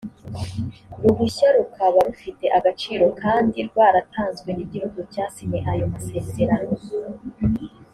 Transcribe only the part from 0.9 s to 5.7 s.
ruhushya rukaba rufite agaciro kandi rwaratanzwe n igihugu cyasinye